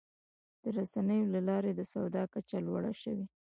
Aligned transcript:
د 0.61 0.63
رسنیو 0.77 1.31
له 1.33 1.39
لارې 1.49 1.71
د 1.75 1.81
سواد 1.91 2.15
کچه 2.33 2.57
لوړه 2.65 2.91
شوې. 3.01 3.25